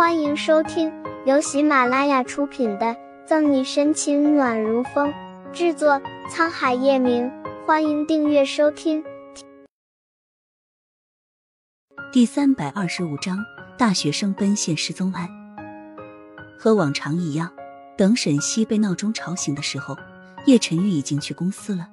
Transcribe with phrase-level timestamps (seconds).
[0.00, 0.90] 欢迎收听
[1.26, 2.86] 由喜马拉雅出品的
[3.26, 5.12] 《赠你深情暖如风》，
[5.52, 7.30] 制作沧海夜明。
[7.66, 9.04] 欢迎订阅收听。
[12.10, 13.44] 第三百二十五章：
[13.76, 15.28] 大学生奔现失踪案。
[16.58, 17.52] 和往常一样，
[17.98, 19.94] 等沈西被闹钟吵醒的时候，
[20.46, 21.90] 叶晨玉已经去公司了。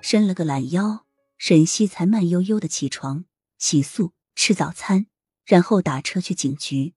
[0.00, 1.04] 伸了个懒腰，
[1.36, 3.26] 沈西才慢悠悠的起床、
[3.58, 5.04] 洗漱、吃早餐，
[5.44, 6.94] 然后打车去警局。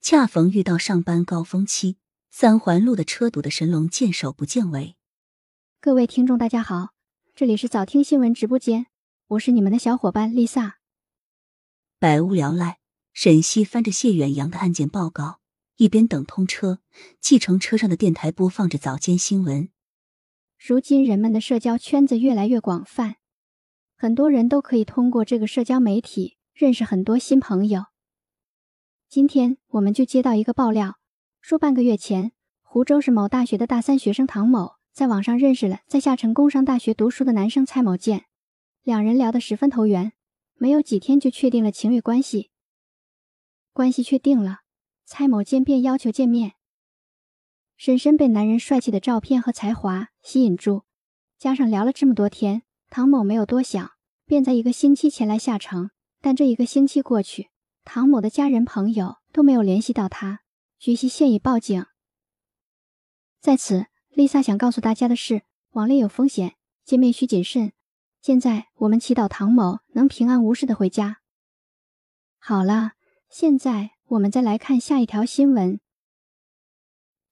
[0.00, 1.96] 恰逢遇到上班高峰期，
[2.30, 4.96] 三环路的车堵的神龙见首不见尾。
[5.80, 6.90] 各位听众，大家好，
[7.34, 8.86] 这里是早听新闻直播间，
[9.28, 10.78] 我是你们的小伙伴丽萨。
[11.98, 12.78] 百无聊赖，
[13.12, 15.40] 沈西翻着谢远扬的案件报告，
[15.76, 16.80] 一边等通车，
[17.20, 19.70] 计程车上的电台播放着早间新闻。
[20.56, 23.16] 如今人们的社交圈子越来越广泛，
[23.96, 27.86] 很多人都可以通过这个社交媒体认识很多新朋友。
[29.08, 30.98] 今天我们就接到一个爆料，
[31.40, 38.24] 说半个月前，湖州市某大学的大三学生唐某在网上认识了在下城工商大学读书的男生蔡某建，
[38.82, 40.12] 两人聊得十分投缘，
[40.56, 42.50] 没有几天就确定了情侣关系。
[43.72, 44.58] 关系确定了，
[45.04, 46.54] 蔡某建便要求见面。
[47.76, 50.82] 深深被男人帅气的照片和才华吸引住，
[51.38, 53.92] 加上聊了这么多天，唐某没有多想，
[54.26, 55.90] 便在一个星期前来下城。
[56.20, 57.50] 但这一个星期过去，
[57.86, 60.40] 唐某的家人朋友都没有联系到他，
[60.76, 61.86] 学习现已报警。
[63.40, 67.72] 在此，丽萨想告诉大家的是，网恋有风险，见面需谨慎。
[68.20, 71.18] 现在我们祈祷唐某能平安无事的回家。
[72.38, 72.94] 好了，
[73.30, 75.78] 现在我们再来看下一条新闻。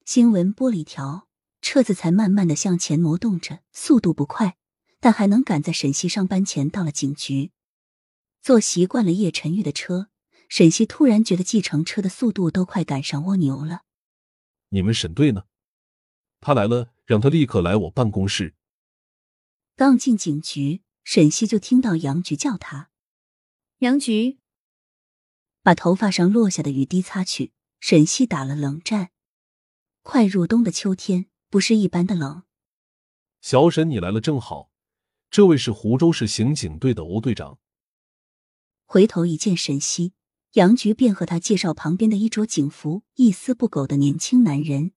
[0.05, 1.27] 新闻播了一条，
[1.61, 4.55] 车子才慢慢的向前挪动着，速度不快，
[5.01, 7.51] 但还能赶在沈西上班前到了警局。
[8.41, 10.07] 坐习惯了叶晨玉的车，
[10.49, 13.81] 沈西突然觉得计程车的速度都快赶上蜗牛了。
[14.69, 15.45] 你们沈队呢？
[16.41, 18.55] 他来了，让他立刻来我办公室。
[19.75, 22.89] 刚进警局，沈西就听到杨局叫他
[23.79, 24.39] ：“杨局。”
[25.63, 29.11] 把头发上落下的雨滴擦去，沈西打了冷战。
[30.03, 32.43] 快入冬的秋天，不是一般的冷。
[33.41, 34.71] 小沈，你来了正好。
[35.31, 37.59] 这位是湖州市刑警队的欧队长。
[38.85, 40.13] 回头一见沈西，
[40.55, 44.93] 杨局便和他介绍旁边的衣着警服、一丝不苟的年轻男人。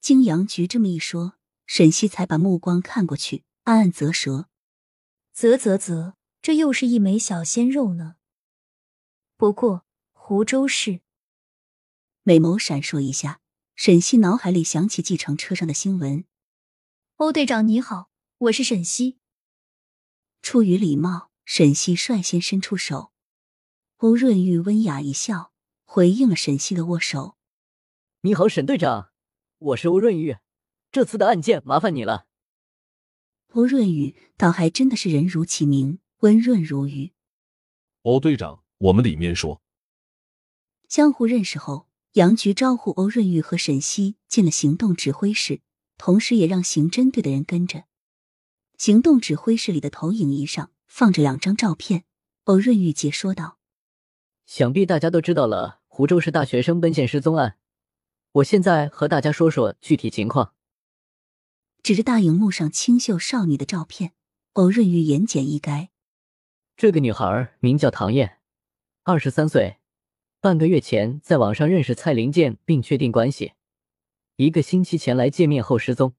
[0.00, 1.34] 经杨局这么一说，
[1.66, 4.48] 沈西才把目光看过去，暗暗啧舌：
[5.34, 8.16] 啧啧啧，这又是一枚小鲜肉呢。
[9.36, 11.02] 不过湖州市，
[12.22, 13.40] 美眸闪烁一下。
[13.74, 16.24] 沈西脑海里想起计程车上的新闻。
[17.16, 19.18] 欧队长你好，我是沈西。
[20.40, 23.11] 出于礼貌，沈西率先伸出手。
[24.02, 25.52] 欧润玉温雅一笑，
[25.84, 27.36] 回应了沈西的握手。
[28.22, 29.12] 你好，沈队长，
[29.58, 30.38] 我是欧润玉。
[30.90, 32.26] 这次的案件麻烦你了。
[33.52, 37.12] 欧润玉倒还真的是人如其名，温润如玉。
[38.02, 39.62] 欧队长，我们里面说。
[40.88, 41.86] 相互认识后。
[42.14, 45.60] 杨局招呼欧润玉和沈西进了行动指挥室，
[45.96, 47.84] 同时也让刑侦队的人跟着。
[48.76, 52.02] 行动指挥室里的投影仪上放着两张照片。
[52.44, 53.58] 欧润玉解说道
[54.46, 57.56] ：“想必大家都知道了湖州市大学生奔现失踪案，
[58.32, 60.54] 我现在和大家说说具体情况。”
[61.82, 64.12] 指着大荧幕上清秀少女的照片，
[64.52, 65.88] 欧润玉言简意赅
[66.76, 68.38] ：“这个女孩名叫唐燕，
[69.02, 69.78] 二十三岁。”
[70.40, 73.52] 半个月前，在网上认识蔡林健并确定关系，
[74.34, 76.14] 一个星期前来见面后失踪。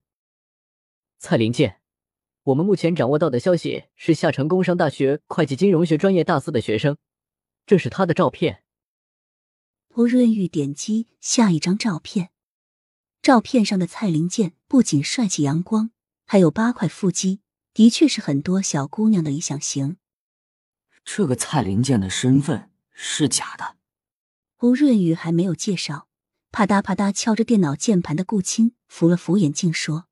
[1.17, 1.81] 蔡林健，
[2.43, 6.97] 我们目前掌握到的消息是下城工商大学会计金融学专业大四的学生，
[7.65, 8.63] 这是他的照片。
[9.87, 12.31] 胡润玉点击下一张照片，
[13.21, 15.91] 照片上的蔡林健不仅帅气阳光，
[16.25, 17.41] 还有八块腹肌，
[17.73, 19.97] 的确是很多小姑娘的理想型。
[21.05, 23.77] 这个蔡林健的身份是假的。
[24.55, 26.07] 胡润玉还没有介绍，
[26.51, 30.07] 啪嗒啪嗒敲着电脑键盘的顾青扶了扶眼镜说：“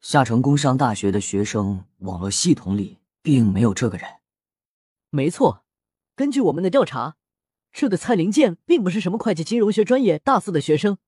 [0.00, 4.08] 下城工商大学的学生网络系统里并没有这个人。”
[5.10, 5.59] 没错，
[6.20, 7.16] 根据我们的调查，
[7.72, 10.98] 这个蔡林健并不是什么会计金融学专业大四的学生。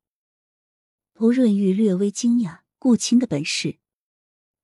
[1.18, 3.76] 欧润玉略微惊讶顾青的本事。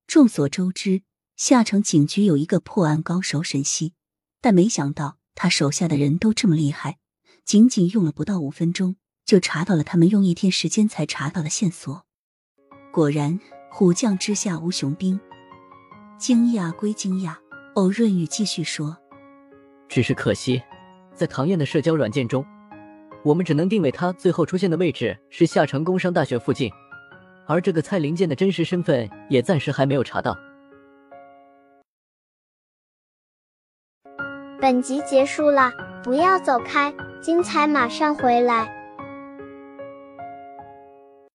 [0.06, 1.02] 众所周知，
[1.36, 3.92] 下城警局有一个破案高手沈西，
[4.40, 6.96] 但没想到他手下的人都这么厉害。
[7.44, 8.96] 仅仅用了不到五分钟，
[9.26, 12.06] 就查到了他们用一天时间才查到的线索。
[12.90, 13.38] 果然，
[13.70, 15.20] 虎将之下无雄兵。
[16.18, 17.36] 惊讶归惊讶，
[17.74, 18.96] 欧润玉继续说
[19.88, 20.62] ：“只是可惜，
[21.14, 22.44] 在唐燕的社交软件中，
[23.24, 26.70] 我们只能定位她最后出现的位置是夏城工商大学附近，
[27.46, 30.36] 而这个蔡林健的真实身份也暂时还没有查到。
[34.60, 35.72] 本集结束了，
[36.04, 38.77] 不要走开，精彩马上回来。